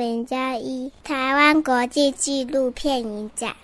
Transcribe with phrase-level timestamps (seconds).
[0.00, 3.54] 零加一台湾国际纪录片影展。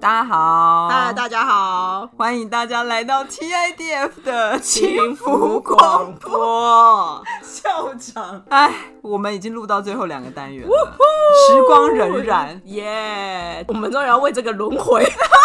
[0.00, 7.22] 大家好，嗨，大家好，欢迎大家来到 TIDF 的幸福广播。
[7.44, 10.98] 校长，哎，我们已经录到最后两个单元了，
[11.46, 13.64] 时光荏苒，耶！
[13.68, 15.04] 我们终于要为这个轮回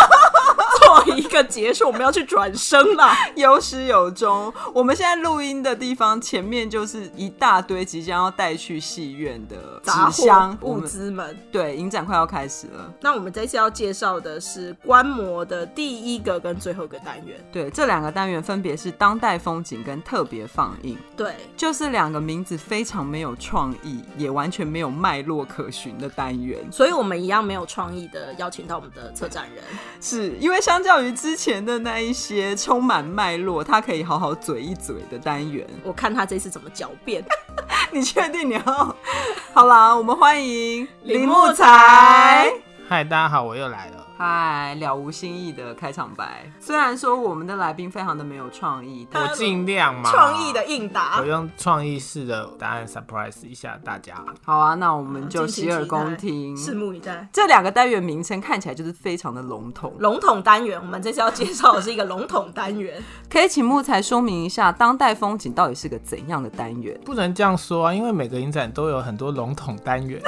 [0.85, 4.53] 做一个结束，我们要去转生了， 有始有终。
[4.73, 11.37] 我们现在录音的地方前面就是一大堆即将要带去戏院的纸箱物资们。
[11.51, 12.93] 对，影展快要开始了。
[13.01, 17.37] 那我们这次要介绍的是观摩的第一个跟最后一个单元。
[17.51, 20.97] 对，这两个单元分别是当代风景跟特别放映。
[21.15, 26.59] 对，就是两个名字非常没有创意，也完全没有脉络可循的单元。
[26.71, 29.63] 所以我们一样没有创意的邀请到我们的策展人，
[30.01, 37.23] 是因为相较于之前的那一些充满脉络，他可以好好嘴一嘴的单元， 我看他这次怎么狡辩。
[37.93, 38.95] 你确定你要？
[39.53, 42.51] 好啦，我们欢迎林木才。
[42.89, 43.94] 嗨，大家好，我又来了。
[44.17, 46.49] 嗨，了无新意的开场白。
[46.57, 54.15] 虽然说我们的来宾非常的没有创意，我尽量嘛，创意的应答，我用创意式的答案 surprise 一下大家。
[54.45, 57.27] 好啊，那我们就洗耳恭听，拭目以待。
[57.33, 59.93] 这两个单元名称看起来就是非常的笼统。
[59.99, 63.03] 笼统单元，我们这次要介绍的是一个笼统单元。
[63.29, 66.97] 可以请木材说明一下，当代风景到底是个怎样的单元？
[67.03, 70.21] 不能这样说啊，因为每个影展都有很多笼统单元。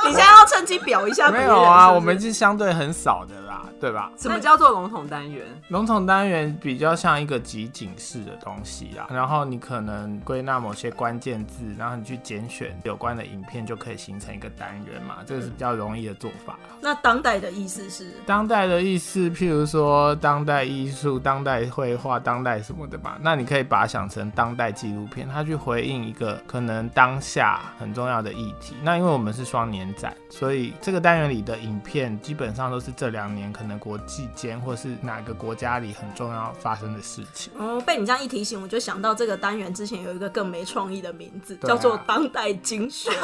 [0.06, 1.30] 你现在要趁机表一下？
[1.30, 4.10] 没有啊，我们是相对很少的啦，对吧？
[4.16, 5.44] 什么叫做笼统单元？
[5.68, 15.16] 笼统单元比较像一个集锦式的东西啊，然后你可能归纳某些关键字，然后你去拣选有关的影片，就可以形成一个单元嘛。
[15.26, 16.58] 这个是比较容易的做法。
[16.80, 18.12] 那当代的意思是？
[18.26, 23.18] 当代的意思，譬如说当代艺术、当代绘画、当代什么的吧。
[23.20, 28.74] 那你可以把它想成当代纪录片，它去回应一个可能当下很重要的议题。
[28.82, 37.52] 那因为我们是双年展，所以这个单元里的影片基本上都是这两年可能国际间或是哪个国家里很重要发生的事情。
[37.58, 43.12] 哦，被你这样一提醒，我就想到这个单元之前有一个更没创意的名字，啊、叫做当代精选。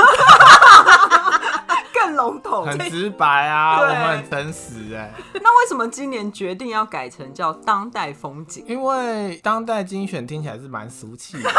[2.05, 5.11] 更笼统，很直白啊，我们很诚实哎。
[5.35, 8.65] 那为什么今年决定要改成叫当代风景？
[8.69, 11.51] 因为当代精选听起来是蛮俗气的，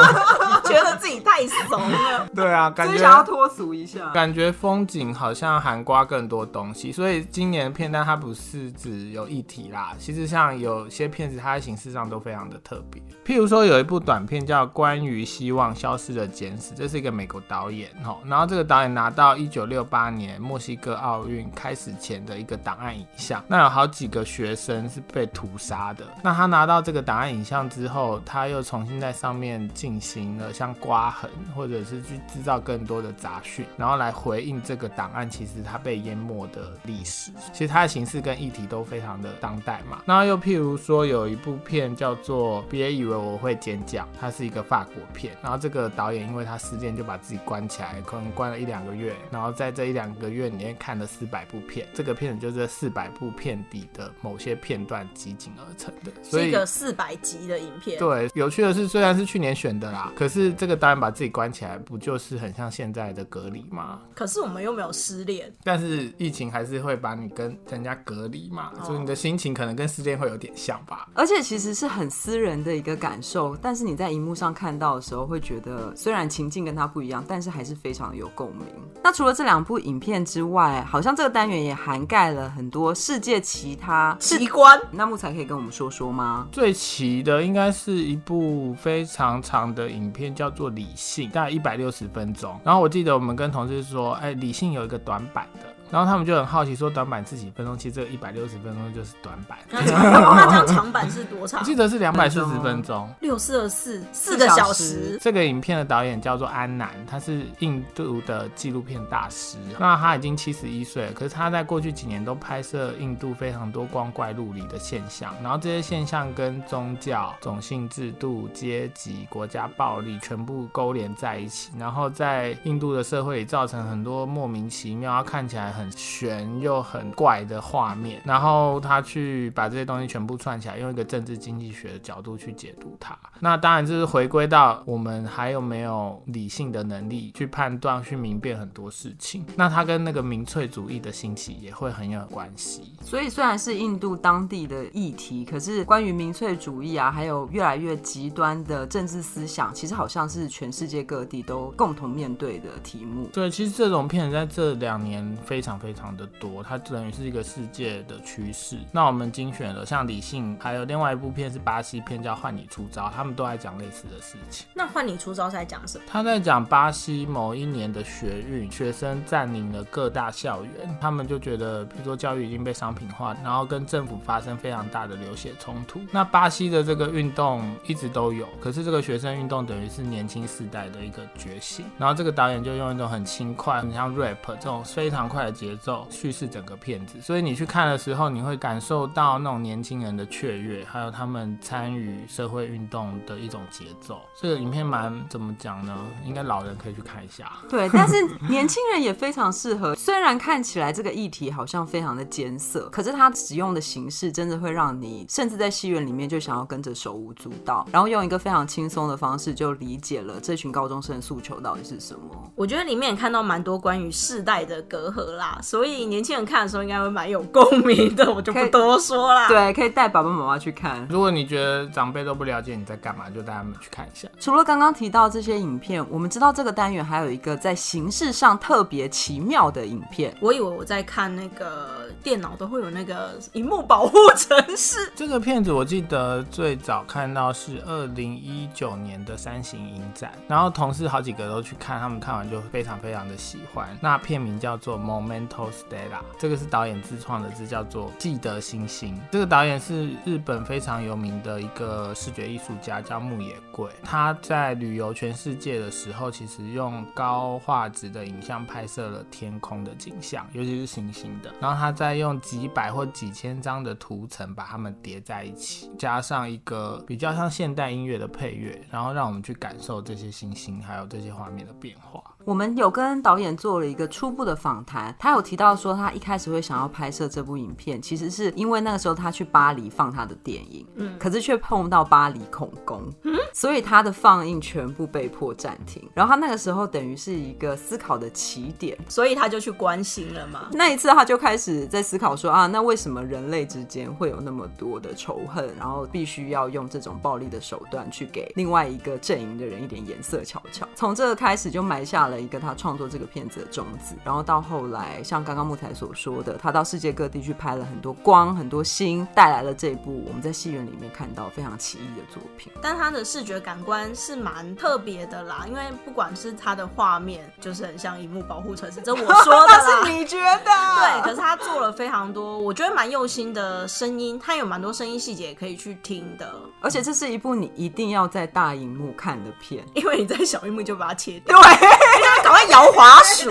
[0.64, 2.28] 觉得自己太怂了。
[2.34, 6.92] 对啊，感觉想要脱俗一下，感觉风景好像涵盖更多东西。
[6.92, 13.02] 所以今年的片单它不是只有一题啦，其实像有些片子它在形式上都非常的特别。
[13.24, 26.04] 譬如说有一部短片叫《关于希望消失的简史》，这是一个美国导演哦，然后这个导演拿到一九六八年墨西哥奥运开始前的一个档案影像，那有好几个学生是被屠杀的。
[26.22, 37.30] 那他拿到这个档案影像之后，他又重新在上面进行了像刮痕，或者是去制造更多的杂讯，然后来回应这个档案其实它被淹没的历史。
[37.52, 40.02] 其实它的形式跟议题都非常的当代嘛。
[40.04, 45.34] 那又譬如说有一部片叫做《别以为我会尖叫》，它是一个法国片。
[45.42, 57.98] 然后这个导演因为他失恋就把自己关起来，可能关了一两个月，然后在这一两个月里面看了四百部片，这个片子就是这四百部片底的某些片段集锦而成的，所以是一个四百集的影片。
[57.98, 64.00] 对，有趣的是，虽然是去年选的啦，可是这个导演把自己关起来，不就是很像现在的隔离吗？
[64.14, 71.08] 可是我们又没有失恋，但是疫情还是会把你跟人家隔离嘛，哦、所以你的心情可能跟失恋会有点像吧。
[71.12, 78.66] 而且其实是很私人的一个感受，但是你在荧幕上看到的时候，会觉得虽然情境跟他不一样，但是还是非常有共鸣。
[79.02, 84.80] 那除了这两部影片之外，好像这个单元也涵盖了很多世界其他奇观。
[84.92, 86.46] 那木材可以跟我们说说吗？
[86.52, 92.58] 最奇的应该是一部非常长的影片，叫做《理性》，大概一百六十分钟。
[92.62, 95.75] 然后我记得我们跟同事说，哎，《理性》有一个短板的。
[95.90, 97.78] 然后他们就很好奇，说短板是几分钟？
[97.78, 99.56] 其实这个一百六十分钟就是短板。
[99.70, 101.60] 那这样长板是多长？
[101.62, 105.16] 我记得是两百四十分钟，六四二四四个小时。
[105.20, 109.58] 这个影片的导演叫做安南，他是印度的纪录片大师。
[109.78, 125.75] 那他已经七十一岁了，可是他在过去几年都拍摄印度非常多光怪陆离的现象，然后这些现象跟宗教、种姓制度、阶级、国家暴力全部勾连在一起，然后在印度的社会里造成很多莫名其妙，看起来。
[125.76, 133.16] 很悬又很怪的画面，然后他去把这些东西全部串起来，用一个政治经济学的角度去解读它。
[133.40, 139.44] 那当然就是回归到我们还有没有理性的能力去判断、去明辨很多事情。
[139.56, 142.94] 那它跟那个民粹主义的兴起也会很有关系。
[143.02, 153.28] 所以虽然是印度当地的议题，可是关于民粹主义啊，还有越来越极端的政治思想，其实好像是全世界各地都共同面对的题目。
[153.32, 158.78] 对，其实这种片在这两年非常非常的多，它等于是一个世界的趋势。
[158.92, 164.66] 那我们精选了像理性，还有另外一部片是巴西片叫《换你出招》，他们都在讲类似的事情。
[164.72, 166.04] 那《换你出招》是在讲什么？
[166.08, 176.00] 他在讲巴西某一年的学运，学生占领了各大校园，他们就觉得，比如说教育已经被商品化，然后跟政府发生非常大的流血冲突。
[176.12, 181.84] 那巴西的这个运动一直都有，可是这个学生运动等于是年轻世代的一个觉醒。
[181.98, 194.20] 然后这个导演就用一种很轻快，很像 rap 这种非常快的节奏叙事整个片子，所以你去看的时候，你会感受到那种年轻人的雀跃，还有他们参与社会运动的一种节奏。
[194.40, 195.96] 这个影片蛮怎么讲呢？
[196.24, 197.50] 应该老人可以去看一下。
[197.68, 198.14] 对，但是
[198.48, 199.94] 年轻人也非常适合。
[199.96, 212.52] 虽然看起来这个议题好像非常的艰涩，可是它使用的形式真的会让你甚至在戏院里面就想要跟着手舞足蹈，然后用一个非常轻松的方式就理解了这群高中生的诉求到底是什么。
[212.54, 219.48] 我觉得里面也看到蛮多关于世代的隔阂啦，所以年轻人看的时候应该会蛮有共鸣的， 我就不多说啦。
[219.48, 221.06] 对，可以带爸爸妈妈去看。
[221.08, 224.28] 如果你觉得长辈都不了解你在干嘛，就带他们去看一下。
[224.38, 230.34] 除了刚刚提到这些影片，我们知道这个单元还有一个在形式上特别奇妙的影片。
[230.40, 235.10] 我以为我在看那个电脑都会有那个荧幕保护程式。
[235.16, 243.88] 这个片子我记得最早看到是二零一九年的三型影展，然后同事好几个都去看，他们看完就非常非常的喜欢。
[244.00, 244.96] 那片名叫做
[245.36, 249.18] Momento Stella，这个是导演自创的字，叫做记得星星。
[249.30, 253.90] 这个导演是日本非常有名的一个视觉艺术家，叫木野贵。
[254.02, 261.52] 他在旅游全世界的时候，其实用高画质的影像拍摄了天空的景象，尤其是星星的。
[261.60, 272.22] 然后他再用几百或几千张的图层把它们叠在一起，加上一个比较像现代音乐的配乐，然后让我们去感受这些星星还有这些画面的变化。
[272.46, 286.06] 我们有跟导演做了一个初步的访谈，他有提到说，他一开始会想要拍摄这部影片，其实是因为那个时候他去巴黎放他的电影，嗯，可是却碰到巴黎恐攻，嗯，所以他的放映全部被迫暂停。
[286.12, 290.68] 然后他那个时候等于是一个思考的起点，所以他就去关心了嘛。
[290.72, 300.86] 那一次他就开始在思考说啊，那为什么人类之间会有那么多的仇恨，然后必须要用这种暴力的手段去给另外一个阵营的人一点颜色瞧瞧？
[300.94, 302.36] 从这个开始就埋下了。
[302.36, 312.70] 一个他创作这个片子的种子，然后到后来，像刚刚木材所说的，他到世界各地去拍了很多光、很多星，带来了这部我们在戏院里面看到非常奇异的作品。
[312.82, 320.64] 但他的视觉感官是蛮特别的啦，因为不管是它的画面，就是很像荧幕保护城市，这我说的啦， 是你觉得？
[320.64, 331.62] 对，可是他做了非常多，我觉得蛮用心的声音，他有蛮多声音细节可以去听的，而且这是一部你一定要在大荧幕看的片，因为你在小荧幕就把它切掉。
[331.62, 331.76] 对。
[332.42, 333.50] 赶快摇滑鼠！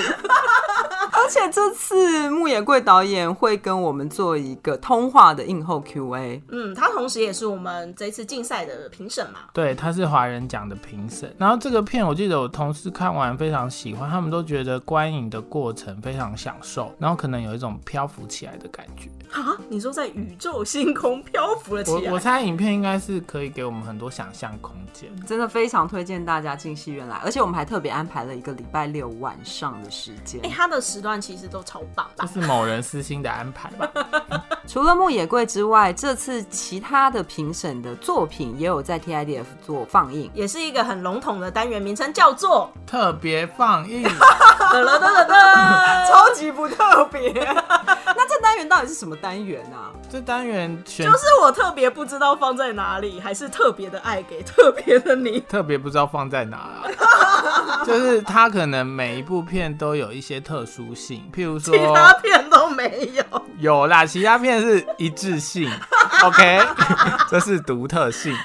[1.25, 6.39] 而且这次木野贵导演会跟我们做一个通话的映后 Q&A。
[6.49, 9.39] 嗯，他同时也是我们这次竞赛的评审嘛。
[9.51, 11.35] 对，他是华人奖的评审。
[11.39, 19.09] 然后这个片我记得我同事看完非常喜欢，他们都觉得观影的过程非常享受，然后可能有一种漂浮起来的感觉。
[19.31, 19.57] 啊？
[19.67, 22.11] 你说在宇宙星空漂浮了起来？
[22.11, 27.15] 我我猜影片应该是可以给我们很多想象空间，真的非常推荐大家进戏院来。
[27.23, 30.39] 而且我们还特别安排了一个礼拜六晚上的时间。
[30.43, 33.89] 哎、欸，他的时段其实都超棒，这是某人私心的安排吧？
[34.67, 44.03] 除了木野贵之外，这次其他的评审的作品也有在 TIDF 做放映，也是一个很笼统的单元，名称叫做特别放映。
[44.73, 45.33] 得了得了得，
[46.07, 47.31] 超级不特别。
[48.75, 49.87] 到底是什么单元啊？
[50.11, 55.39] 这单元就是我特别不知道放在哪里，还是特别的爱给特别的你？
[55.47, 56.83] 特别不知道放在哪啊？
[57.87, 63.23] 就是他可能每一部片都有一些特殊性，譬如说其他片都没有。
[63.59, 65.71] 有啦，其他片是一致性。
[66.23, 66.61] OK，
[67.31, 68.35] 这是独特性。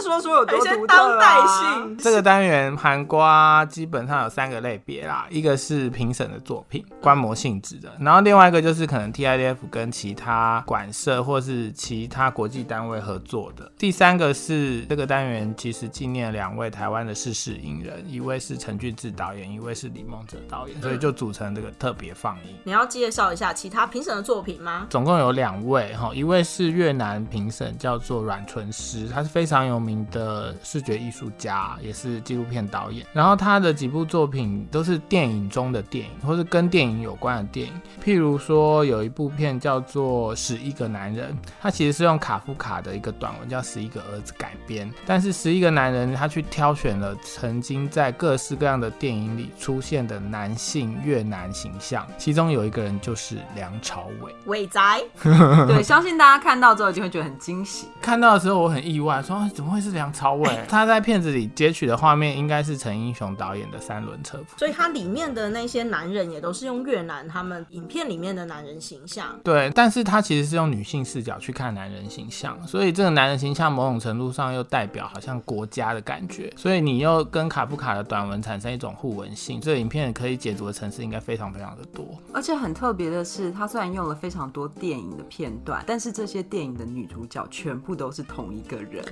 [0.00, 1.96] 说出有多独特、啊、当代性。
[1.98, 22.54] 这个单元涵瓜基本上有三个类别啦，一个是评审的作品，观摩性质的，然后另外一个就是可能 TIDF 跟其他馆社或是其他国际单位合作的，第三个是这个单元其实纪念两位台湾的逝世影人，一位是陈俊志导演，一位是李梦哲导演，所以就组成这个特别放映。
[22.64, 24.86] 你要介绍一下其他评审的作品吗？
[24.90, 33.06] 总共有两位哈，一位是越南评审，叫做阮纯师，他是非常有名的视觉艺术家，也是纪录片导演。
[33.12, 37.72] 然后他的几部作品都是电影中的电影，或是跟电影有关的电影。
[38.04, 54.34] 譬如说有一部片叫做《十一个男人》，他其实是用卡夫卡的一个短文叫《十一个儿子》改编，但是《十一个男人》他去挑选了曾经在各式各样的电影里出现的男性越南形象，其中有一个人就是梁朝伟。
[54.46, 54.80] 伟仔，
[55.66, 57.86] 对，相信大家看到之后就会觉得很惊喜。
[58.00, 60.58] 看到的时候我很意外，说怎么会是梁朝伟？
[60.68, 69.38] 他在片子里截取的画面应该是陈英雄导演的《三轮车夫》，所以他里面的那些男人也都是用越南他们影片里面的男人形象。
[69.42, 79.60] 对，但是他其实是用女性视角去看男人形象，所以这个男人形象某种程度上又代表好像国家的感觉，所以你又跟卡夫卡的短文产生一种互文性。
[79.60, 89.04] 这个影片可以解读的层次应该非常非常的多，而且很特别的是，他虽然用了非常多电影的片段，但是这些电影的女主角全部都是同一个人，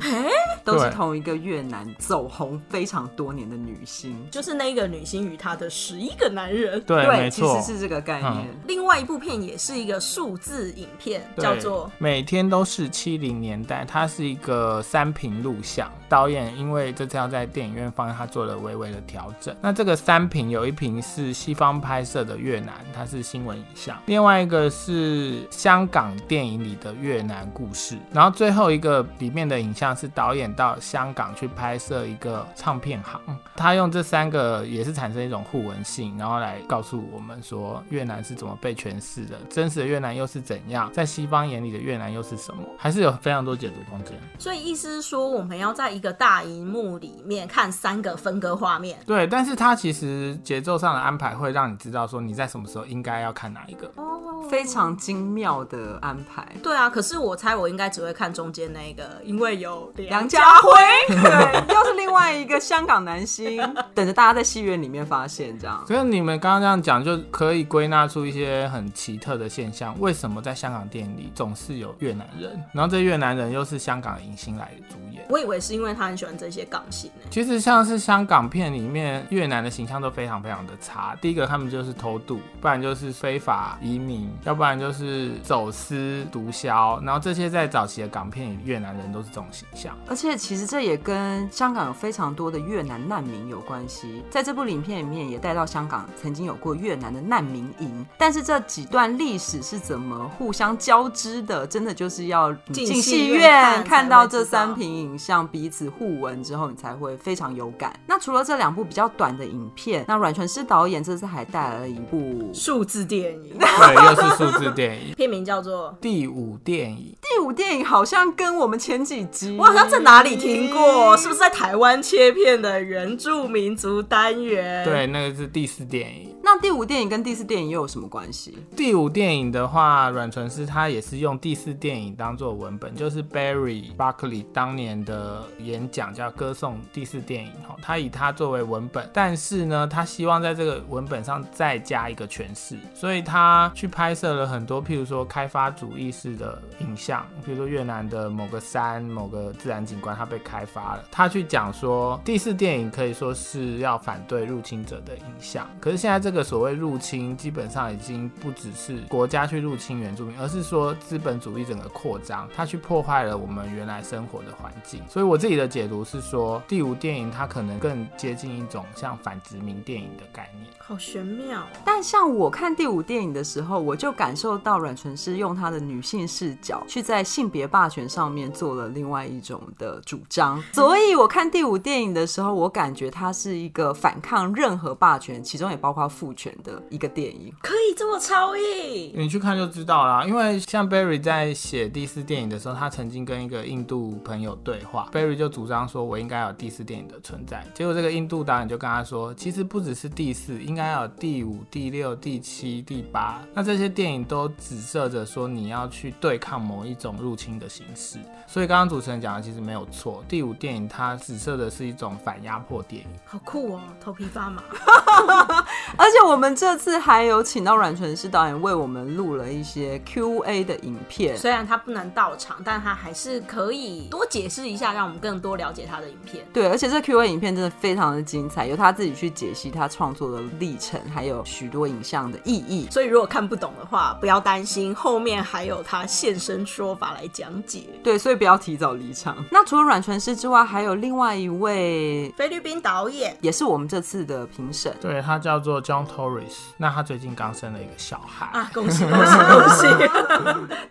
[0.64, 6.80] 都是同一个越南走红非常多年的女星，就是那个女星与她的十一个男人。
[6.82, 8.32] 对，对，其实是这个概念。
[8.32, 8.56] 嗯。
[8.66, 15.90] 另外一部片也是一个数字影片，叫做《每天都是七零年代》，它是一个三屏录像。
[16.08, 19.54] 导演因为这次要在电影院放映，他做了微微的调整。
[19.60, 33.21] 那这个三屏有一屏是西方拍摄的越南，它是新闻影像；另外一个是香港电影里的越南故事，然后最后一个里面的影像是导演到香港去拍摄一个唱片行。
[33.57, 44.12] 他用这三个也是产生一种互文性，然后来告诉我们说越南是怎么被诠释的，真实的越南又是怎样，在西方眼里的越南又是什么，还是有非常多解读空间。
[44.38, 48.99] 所以意思是说，我们要在一个大荧幕里面看三个分割画面。
[49.07, 53.90] 对，但是它其实节奏上的安排会让你知道说你在什么时候应该要看哪一个。
[53.97, 54.07] 哦，
[54.48, 56.46] 非常精妙的安排。
[56.62, 60.72] 对啊，可是我猜我应该只会看中间那个，因为有梁家辉，
[61.08, 63.58] 对，又是另外一个香港男星。
[63.98, 65.84] 等着大家在戏院里面发现，这样。
[65.84, 69.92] 所以你们刚刚这样讲，就可以归纳出一些很奇特的现象。
[69.98, 72.62] 为什么在香港电影里总是有越南人？
[72.72, 75.26] 然后这越南人又是香港的影星来主演？
[75.28, 77.26] 我以为是因为他很喜欢这些港星呢。
[77.28, 81.16] 其实像是香港片里面越南的形象都非常非常的差。
[81.20, 87.02] 第一个他们就是偷渡，不然就是非法移民，要不然就是走私毒枭。
[87.04, 89.92] 然后这些在早期的港片里，越南人都是这种形象。
[90.06, 93.48] 而且其实这也跟香港有非常多的越南难民。
[93.48, 101.66] 有关系，在这部影片里面也带到香港曾经有过越南的难民营，但是这几段历史是怎么互相交织的？
[101.66, 107.99] 真的就是要进戏院看到这三屏影像彼此互文之后，你才会非常有感。
[108.07, 117.14] 那除了这两部比较短的影片，那阮纯师导演这次还带来了一部数字电影， 对，又是数字电影， 片名叫做《第五电影》。
[117.28, 123.28] 第五电影好像跟我们前几集，我好像在哪里听过，是不是在台湾切片的原著？
[123.28, 126.35] 着民族单元，对，那个是第四电影。
[126.42, 128.58] 那第五电影跟第四电影又有什么关系？
[128.75, 156.38] 第五电影的话，阮纯师他也是用第四电影当做文本，就是 Barry Buckley 当年的演讲叫《歌颂第四电影》哈，他以他作为文本，但是呢，他希望在这个文本上再加一个诠释，所以他去拍摄了很多，譬如说开发主义式的影像，比如说越南的某个山、某个自然景观，它被开发了，他去讲说第四电影可以说是要反对入侵者的影像，可是现在这个。
[156.48, 165.02] 所谓入侵，基本上已经不只是国家去入侵原住民，而是说资本主义整个扩张，它去破坏了我们原来生活的环境。
[165.10, 171.66] 所以我自己的解读是说，第五电影它可能更接近一种像反殖民电影的概念，好玄妙。
[171.84, 180.62] 但像我看第五电影的时候，我就感受到阮纯师用她的女性视角去在性别霸权上面做了另外一种的主张。
[180.72, 186.32] 所以我看第五电影的时候，我感觉它是一个反抗任何霸权，其中也包括父。
[186.38, 189.12] 权的一个电影，可以这么超意？
[189.16, 190.24] 你去看就知道啦。
[190.24, 197.66] 因为像 Barry 在写第四电影的时候，他曾经跟一个印度朋友对话，Barry 就主张说，我应该有第四电影的存在。
[197.74, 203.42] 结果这个印度导演就跟他说，其实不只是第四，应该要有第五、第六、第七、第八。
[203.52, 208.20] 那这些电影都指涉着说你要去对抗某一种入侵的形式。
[208.46, 214.62] 所以刚刚主持人讲的其实没有错，第五电影它指涉的是一种反压迫电影，好酷哦，头皮发麻。
[215.97, 226.47] 而且我们这次还有请到阮纯师导演为我们录了一些 Q&A 的影片，虽然他不能到场，但他还是可以多解释一下，让我们更多了解他的影片。
[226.52, 232.88] 对，而且这 Q&A 影片真的非常的精彩，由他自己去解析他创作的历程，还有许多影像的意义。
[232.90, 237.85] 所以如果看不懂的话，不要担心，后面还有他现身说法来讲解。
[238.02, 239.45] 对，所以不要提早离场。
[239.50, 244.94] 那除了阮纯师之外，还有另外一位菲律宾导演，也是我们这次的评审。
[245.00, 246.54] 对，他叫做 John Torres。
[246.76, 249.87] 那他最近刚生了一个小孩啊，恭喜恭喜恭喜！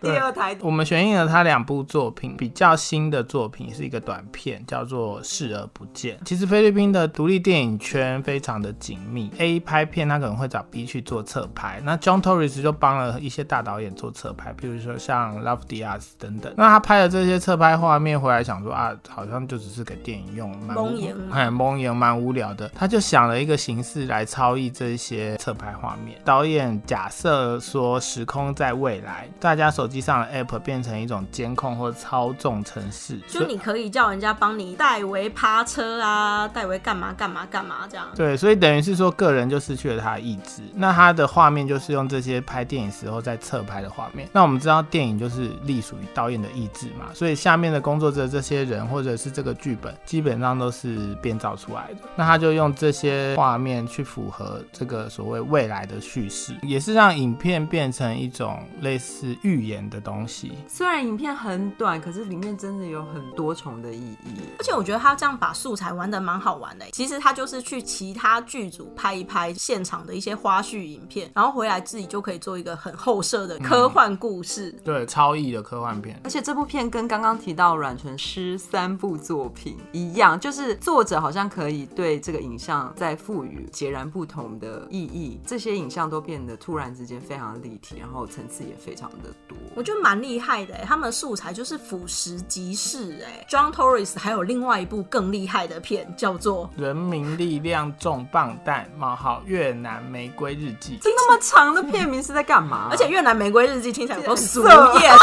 [0.00, 0.56] 第二台。
[0.60, 6.16] 我们选映了他两部作品，比较新的作品是一个短片，叫做《视而不见》。
[6.24, 16.52] 其实菲律宾的独立电影圈非常的紧密，A 拍片他可能会找 B 去做侧拍，那 John Torres 就帮了一些大导演做侧拍，比如说像 Love Diaz 等等。
[16.56, 22.70] 那他拍了这些侧拍画面回来，想说啊，好像就只是给电影用，蛮蒙眼，哎蒙眼，蛮无聊的。
[22.74, 26.18] 他就想了一个形式来超译这些侧拍画面。
[26.24, 38.06] 导演假设说，时空在未来，大家手机上的 App 变成一种监控或操纵程式，就你可以叫人家帮你代为趴车啊，代为干嘛干嘛干嘛这样。
[38.14, 40.62] 对，所以等于是说，个人就失去了他的意志。
[40.74, 44.28] 那他的画面就是用这些拍电影时候在侧拍的画面。
[44.32, 52.00] 那我们知道，电影就是隶属于导演的意志嘛，所以下面的工作者这些人或者是这个剧本，基本上都是编造出来的。
[52.18, 60.50] 那他就用这些画面去符合这个所谓未来的叙事，也是让影片变成一种类似预言的东西。
[60.66, 64.40] 虽然影片很短，可是里面真的有很多重的意义。
[64.58, 66.86] 而且我觉得他这样把素材玩的蛮好玩的。
[66.92, 74.70] 其实他就是去其他剧组拍一拍现场的一些花絮影片，然后回来自己就可以做一个很后设的科幻故事。
[74.70, 76.20] 嗯、对，超异的科幻片。
[76.24, 85.40] 而且这部片跟刚刚提到阮纯诗三部作品一样，就是作者好像可以对这个影像再赋予截然不同的意义。
[85.44, 89.58] 这些影像都变得突然之间非常立体，然后层次也非常的多。
[89.74, 93.20] 我觉得蛮厉害的，他们的素材就是俯拾即是。
[93.26, 100.98] 哎，John Torres 还有另外一部更厉害的片，叫做《人民力量重磅弹：冒号越南玫瑰日记》。
[101.02, 102.86] 这那么长的片名是在干嘛？
[102.92, 104.72] 而且《越南玫瑰日记》听起来有多俗艳。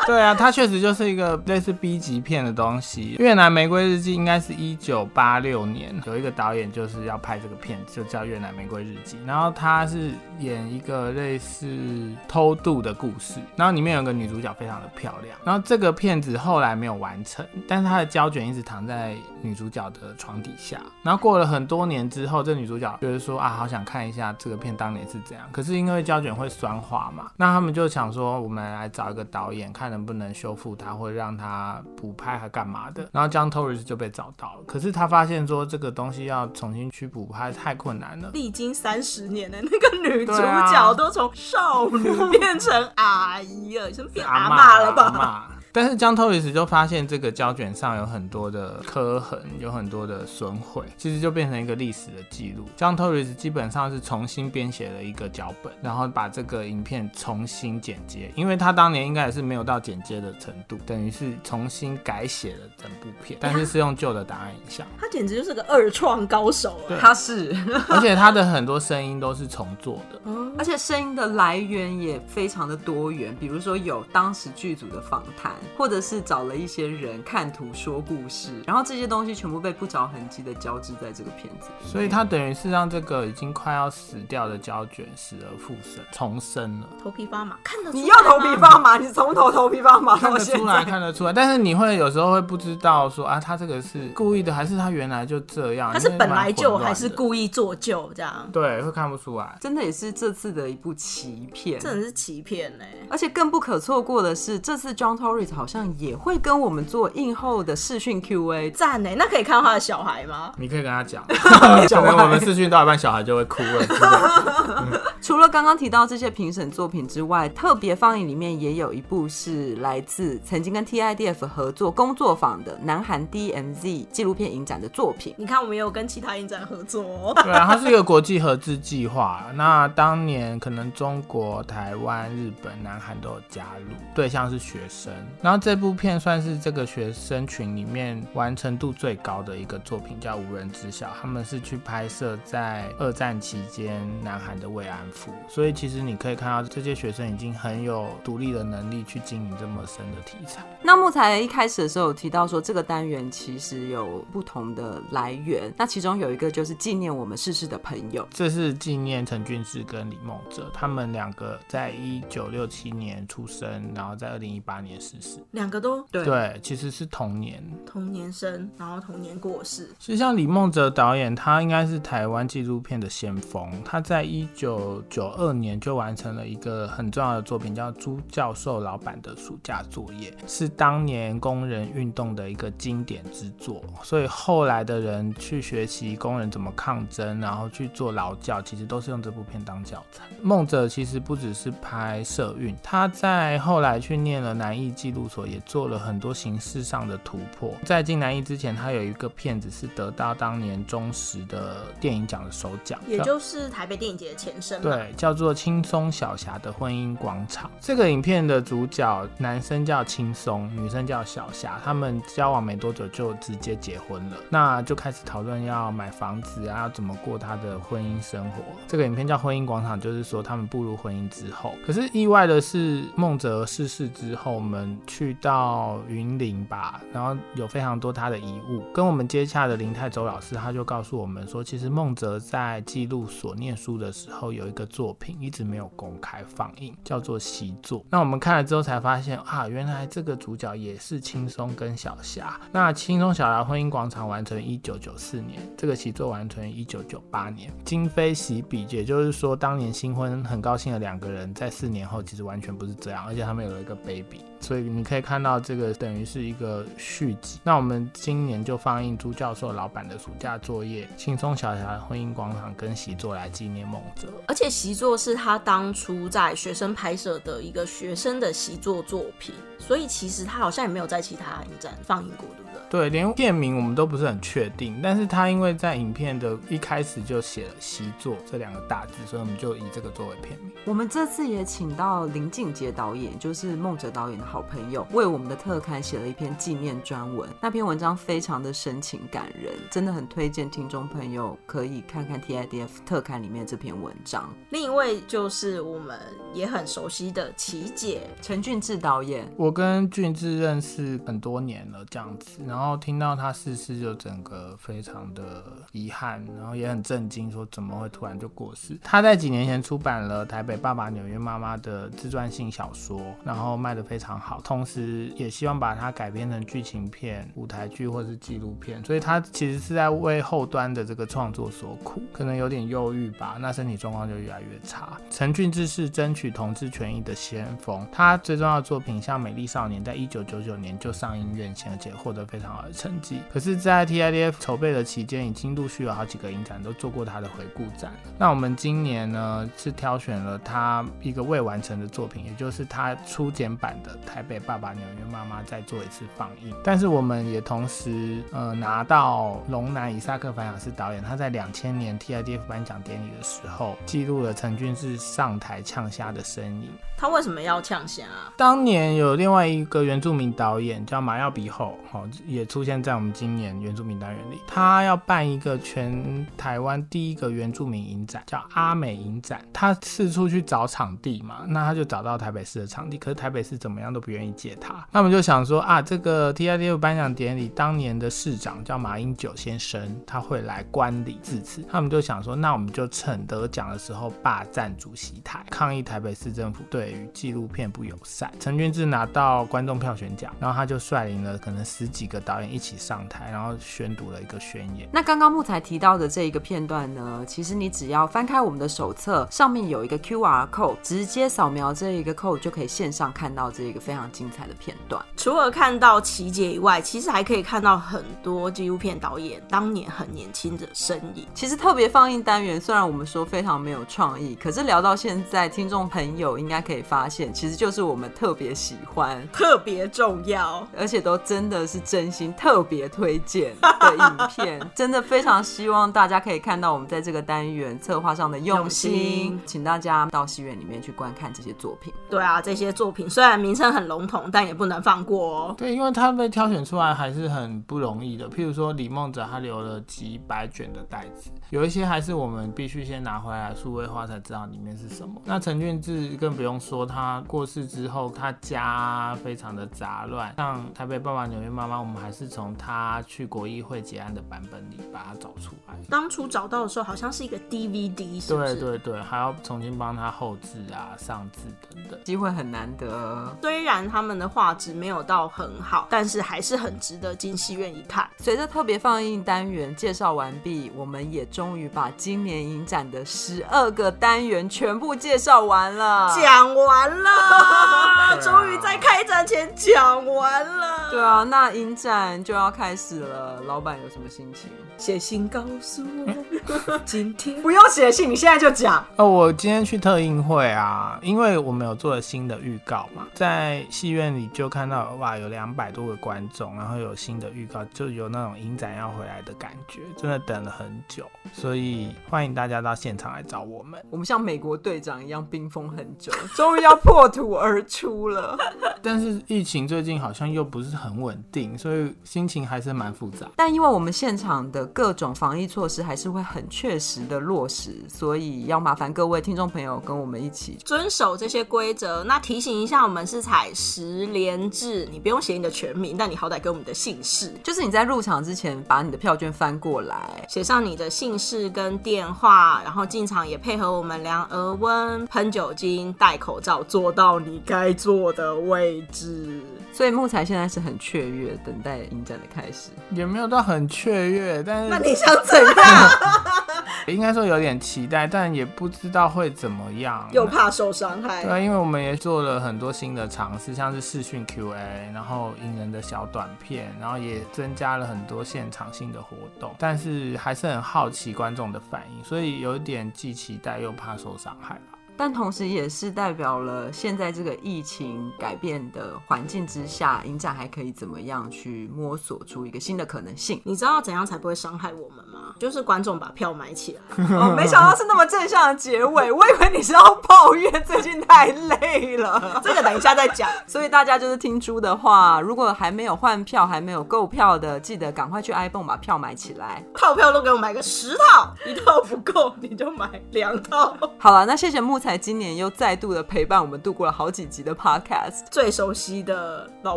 [0.06, 3.16] 对啊，它确实就是一个类似 B 级片的东西。
[3.22, 9.16] 《越南玫瑰日记》应该是一九八六年有一个导演就是要拍这个片，就叫《越南玫瑰日记》。
[9.26, 15.36] 然后他是演一个类似偷渡的故事，然后里面有个女主角非常的漂亮。
[15.44, 20.80] 然后这个片子后来没有完成，但是它的胶卷一直躺在女主角的床底下。
[21.02, 25.46] 然后过了很多年之后，这女主角就是说啊，好想看一下这个片当年是怎样。
[25.52, 30.00] 可是因为胶卷会酸化嘛，那他们就想说，我们来找一个导演看能。
[30.00, 33.06] 能不能修复它，或者让它补拍，还干嘛的？
[33.12, 38.30] 然后 John Torres 就被找到了，可是他发现说这个东西要重新去补拍太困难了。
[38.32, 45.50] 历经三十年的那个女主角都从少女变成阿姨了，是变阿妈了吧？
[45.72, 52.68] 但是江托里斯就发现这个胶卷上有很多的磕痕，有很多的损毁，其实就变成一个历史的记录。
[52.76, 64.84] 江托里斯基本上是重新编写了一个脚本，然后把这个影片重新剪接，因为他当年应该也是没有到剪接的程度，等于是重新改写了整部片，但是是用旧的档案影像。
[64.98, 67.54] 他简直就是个二创高手，对，他是，
[67.88, 70.20] 而且他的很多声音都是重做的，
[70.58, 75.52] 而且声音的来源也非常的多元，比如说有当时剧组的访谈。
[75.76, 86.88] 或者是找了一些人看图说故事，然后这些东西全部被不着痕迹的交织在这个片子里，所以它等于是让这个已经快要死掉的胶卷死而复生，重生了。
[87.02, 87.96] 头皮发麻，看得出。
[87.96, 90.16] 你要头皮发麻，你从头头皮发麻。
[90.20, 95.90] 看得出来，看得出来，但是你会有时候会不知道说啊，他这个是故意的，还是他原来就这样？
[95.92, 98.48] 他是本来就还是故意做旧这样？
[98.52, 99.56] 对，会看不出来。
[99.60, 102.84] 真的也是这次的一部奇片，真的是奇片呢。
[103.08, 109.10] 而且更不可错过的是，这次 John Torres 好像也会跟我们做映后的视讯 Q&A，赞呢？
[109.16, 110.52] 那可以看到他的小孩吗？
[110.58, 111.24] 你可以跟他讲，
[111.88, 115.00] 讲完我们视讯到一半，小孩就会哭了。
[115.22, 125.34] 除了刚刚提到这些评审作品之外，特别放映里面也有一部是来自曾经跟 TIDF 合作工作坊的南韩 DMZ 纪录片影展的作品。
[125.36, 127.34] 你看，我们也有跟其他影展合作哦。
[127.42, 129.44] 对啊，它是一个国际合资计划。
[129.54, 135.12] 那当年可能中国、台湾、日本、南韩都有加入，对象是学生。
[135.42, 141.06] 然后这部片算是这个学生群里面完成度最高的一个作品，叫《无人知晓》。
[141.20, 150.64] 他们是去拍摄在二战期间南韩的慰安妇，所以其实你可以看到这些学生已经很有独立的能力去经营这么深的题材。
[150.82, 166.02] 那木材一开始的时候有提到说，这个单元其实有不同的来源，那其中有一个就是纪念我们逝世的朋友，这是纪念陈俊志跟李梦哲，他们两个在一九六七年出生，然后在二零一八年逝世，两个都？
[166.04, 166.24] 对。
[166.24, 167.60] 对，其实是同年。
[167.84, 169.90] 同年生，然后同年过世。
[169.98, 183.82] 其实像李梦哲导演，他应该是台湾纪录片的先锋，他在一九九二年就完成了一个很重要的作品，叫朱教授老板的暑假作业，是当年工人运动的一个经典之作。
[184.02, 190.24] 所以后来的人去学习工人怎么抗争，然后去做劳教，其实都是用这部片当教材。
[190.42, 197.72] 梦者其实不只是拍社运，他在后来去念了南艺记录所，也做了很多形式上的突破。
[197.84, 204.80] 在进南艺之前，他有一个片子是得到当年中时的电影奖的首奖，也就是台北电影节的前身。
[204.80, 207.70] 对，对叫做轻松小霞的婚姻广场。
[207.78, 218.64] 这个影片的主角男生叫轻松，女生叫小霞，他们交往没多久就直接结婚了，那就开始讨论要买房子啊，要怎么过他的婚姻生活。
[218.88, 221.74] 这个影片叫《婚姻广场》，就是说他们步入婚姻之后。
[221.86, 228.82] 可是意外的是，孟哲逝世之后，我们去到云林吧，然后有非常多他的遗物。
[228.92, 238.04] 跟我们接洽的林泰周老师，他就告诉我们说，其实孟哲在记录所念书的时候，有一个的作品一直没有公开放映，叫做习作。
[238.08, 242.58] 那我们看了之后才发现啊，原来这个主角也是轻松跟小霞。
[242.72, 254.40] 那轻松小霞婚姻广场完成一九九四年，这个习作完成一九九八年，今非昔比，也就是说当年新婚很高兴的两个人，在四年后其实完全不是这样，而且他们有了一个 baby。
[254.60, 257.58] 所以你可以看到，这个等于是一个续集。
[257.64, 264.28] 那我们今年就放映朱教授老板的暑假作业、轻松小霞婚姻广场跟习作来纪念孟哲。
[264.46, 272.80] 而且习作是他当初在学生拍摄的一个学生的习作作品，所以其实他好像也没有在其他影展放映过，对不对？
[272.90, 275.00] 对，连片名我们都不是很确定。
[275.02, 280.72] 但是他因为在影片的一开始就写了习作这两个大字，所以我们就以这个作为片名。
[280.84, 287.48] 我们这次也请到林靖杰导演，就是孟哲导演的好朋友，为我们的特刊写了一篇纪念专文。
[287.60, 294.52] 那篇文章非常的深情感人，真的很推荐听众朋友可以看看 TIDF 特刊里面这篇文章。
[294.70, 296.18] 另一位就是我们
[296.52, 308.98] 也很熟悉的琪姐陈俊志导演，我跟俊志认识很多年了，这样子，然后听到他逝世就整个非常的遗憾，然后也很震惊，说怎么会突然就过世？
[309.04, 325.16] 他在几年前出版了台北爸爸纽约妈妈的自传性小说，然后卖的非常好，同时也希望把它改编成剧情片、舞台剧或是纪录片，所以他其实是在为后端的这个创作所苦，可能有点忧郁吧，那身体状况就越来越差。
[325.30, 333.40] 陈俊志是争取同志权益的先锋，他最重要的作品像《美丽少年》在一九九九年就上映院线，而且获得非常好的成绩。
[333.52, 338.12] 可是，在 TIDF 筹备的期间，已经陆续有好几个影展都做过他的回顾展。
[338.38, 346.74] 那我们今年呢，是挑选了他一个未完成的作品，也就是他初剪版的《台北爸爸纽约妈妈》再做一次放映。
[346.84, 356.88] 但是，我们也同时呃拿到龙南以萨克凡雅斯导演他在两千年 TIDF 颁奖典礼的时候，记录了陈俊志上台呛虾的身影。
[357.16, 358.52] 他为什么要呛虾啊？
[358.56, 364.58] 当年有另外一个原住民导演叫马耀比后，好也出现在我们今年原住民单元里。
[364.66, 369.62] 他要办一个全台湾第一个原住民影展，叫阿美影展。
[369.72, 375.06] 他四处去找场地嘛，那他就找到台北市的场地，可是台北市怎么样都不愿意借他。
[375.10, 381.82] 那我们就想说啊，这个 TIDF 颁奖典礼当年的市长叫马英九先生，他会来观礼致辞。
[381.90, 388.50] 他们就想说，那我们就趁得奖的时候霸占主席台，抗议台北市政府对于纪录片不友善。
[388.60, 395.08] 陈君志拿到观众票选奖，然后他就率领了可能十几个导演一起上台，然后宣读了一个宣言。
[395.12, 405.24] 那刚刚木材提到的这一个片段呢，其实你只要翻开我们的手册，上面有一个 QR code，直接扫描这一个 code 就可以线上看到这一个非常精彩的片段。
[405.36, 411.46] 除了看到奇杰以外，其实还可以看到很多纪录片导演当年很年轻的身影。
[411.54, 424.80] 其实特别放映单元，虽然我们说非常没有创意，可是聊到现在，听众朋友应该可以发现，其实就是我们特别喜欢、特别重要，而且都真的是真心特别推荐的影片。
[424.92, 432.12] 真的非常希望大家可以看到我们在这个单元策划上的用心，用心请大家到戏院里面去观看这些作品。
[432.28, 435.74] 对啊，这些作品虽然名称很笼统，但也不能放过哦。
[435.76, 438.48] 对，因为他被挑选出来还是很不容易的。
[438.48, 445.40] 譬如说李梦泽，他留了几百卷的袋子，有一些还是我们必须先拿回来数位化才知道里面是什么。
[445.44, 450.54] 那陈俊志更不用说，他过世之后，他家非常的杂乱。
[450.56, 455.94] 像台北爸爸、纽约妈妈，我们还是从他去国议会结案的版本里把它找出来。
[456.08, 458.74] 当初找到的时候，好像是一个 DVD，是不是？
[458.74, 463.56] 对对对，还要重新帮他后置啊、上字等等，机会很难得。
[463.80, 468.28] 虽然他们的画质没有到很好，但是还是很值得进戏院一看。
[468.38, 481.10] 随着特别放映单元介绍完毕，我们也终于把今年影展的十二个单元全部介绍完了，讲完了， 终于在开展前讲完了。
[481.10, 484.70] 对啊，那影展就要开始了，老板有什么心情？
[485.00, 489.02] 写信告诉我， 今天不用写信，你现在就讲。
[489.16, 503.98] 哦，我今天去特映会啊，因为我们有做了新的预告嘛，在戏院里就看到哇，有两百多个观众，然后有新的预告，就有那种影展要回来的感觉，真的等了很久，所以欢迎大家到现场来找我们。
[504.10, 508.54] 我们像美国队长一样冰封很久，终于要破土而出了。
[509.02, 513.48] 但是疫情最近好像又不是很稳定，所以心情还是蛮复杂。
[513.56, 522.22] 但因为我们现场的各种防疫措施还是会很确实的落实，所以要麻烦各位听众朋友跟我们一起遵守这些规则。
[522.24, 539.60] 那提醒一下，我们是采十连制，你不用写你的全名，但你好歹给我们的姓氏，就是你在入场之前把你的票券翻过来，写上你的姓氏跟电话，然后进场也配合我们量额温、喷酒精、戴口罩，坐到你该坐的位置。
[539.92, 546.10] 所以木材现在是很雀跃，等待影展的开始，也没有到很雀跃，但是那你想怎样？
[547.06, 551.42] 应该说有点期待，但也不知道会怎么样，又怕受伤害。
[551.44, 554.74] 对，因为我们也做了很多新的尝试，像是视讯 QA，
[555.12, 564.80] 然后引人的小短片，然后也增加了很多现场性的活动，但是还是很好奇观众的反应，所以有一点既期待又怕受伤害。
[565.20, 573.60] 但同时也是代表了现在这个疫情改变的环境之下，影展还可以怎么样去摸索出一个新的可能性？
[573.66, 575.54] 你知道怎样才不会伤害我们吗？
[575.58, 577.02] 就是观众把票买起来。
[577.36, 582.58] 哦，没想到是那么正向的结尾，我以为你是要抱怨最近太累了。
[582.64, 583.46] 这个等一下再讲。
[583.66, 589.84] 所以大家就是听猪的话，如果还没有换票、还没有购票的，记得赶快去 iPhone 把票买起来。
[589.94, 593.94] 套票都给我买个十套，一套不够你就买两套。
[594.18, 595.09] 好了，那谢谢木材。
[595.16, 599.96] 今年又再度的陪伴我们度过了好几集的 Podcast，最熟悉的老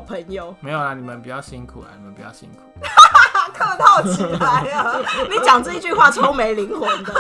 [0.02, 0.56] 朋友。
[0.60, 2.62] 没有啦，你们比较辛苦啊，你们比较辛苦。
[3.54, 4.96] 客套起来啊！
[5.30, 7.14] 你讲这一句话超没灵魂的。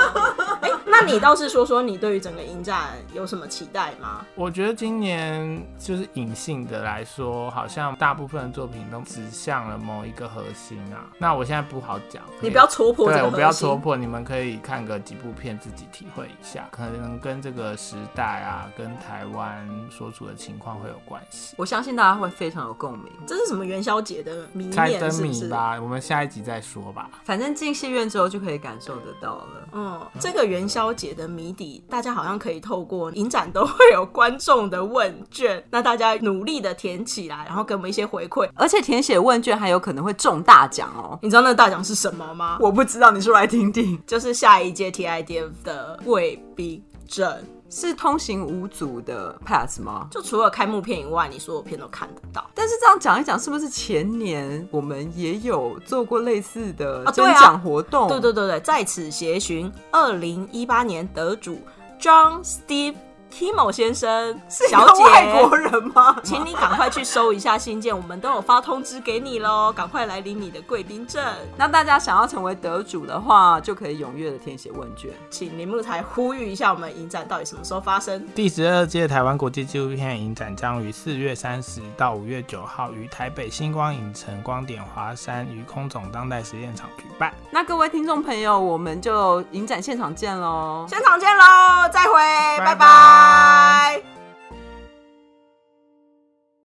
[0.61, 4.23] 哎、欸，那你倒是说说你对于整个影展有什么期待吗？
[4.35, 11.09] 我觉得今年就是隐性的来说，好像大部分的作品都指向了某一个核心啊。
[11.17, 13.21] 那我现在不好讲，你不要戳破这个。
[13.21, 21.55] 对，我不要戳破，你们可以看个几部片自己体会一下，可能跟这个时代啊，跟台湾所处的情况会有关系。
[21.57, 23.11] 我相信大家会非常有共鸣。
[23.25, 25.81] 这是什么元宵节的谜猜灯谜吧？
[25.81, 26.03] 我们。
[26.03, 29.69] 下一集再说吧，反正进戏院之后就可以感受得到了。
[29.71, 41.19] 嗯，这个元宵节的谜底，大家好像可以透过影展都会有观众的问卷，那大家努力的填起来，然后给我们一些回馈，而且填写问卷还有可能会中大奖哦。
[41.21, 42.57] 你知道那个大奖是什么吗？
[42.59, 44.01] 我不知道，你说来听听。
[44.07, 47.37] 就是下一届 TIDF 的贵宾证。
[47.73, 50.07] 是通行无阻的 pass 吗？
[50.11, 52.47] 就除了开幕片以外，你所有片都看得到。
[52.53, 58.03] 但是这样讲一讲，是不是前年我们也有做过类似的颁奖活动？
[58.03, 58.21] 啊对啊？
[58.21, 61.59] 对对对对，在此协寻二零一八年得主
[61.99, 62.93] John Steve。
[63.33, 66.15] Kimo 先生，小姐，外国人吗？
[66.23, 71.23] 请你赶快去收一下信件，我们都有发通知给你喽，赶快来领你的贵宾证。
[71.57, 75.09] 那大家想要成为得主的话，就可以踊跃的填写问卷。
[75.31, 78.23] 请铃木台呼吁一下，我们影展到底什么时候发生？
[78.35, 87.33] 第十二届台湾国际纪录片影展将于四月三十到五月九号于台北星光影城光点华山与空总当代实验场举办。
[87.49, 90.85] 那各位听众朋友，我们就影展现场见喽！
[90.87, 91.89] 现场见喽！
[91.91, 92.13] 再会，
[92.59, 92.75] 拜拜。
[92.75, 93.22] 拜拜。
[93.23, 94.01] Bye.
[94.03, 94.22] Bye.